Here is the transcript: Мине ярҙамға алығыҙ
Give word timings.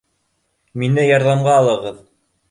Мине 0.83 1.03
ярҙамға 1.07 1.51
алығыҙ 1.57 2.01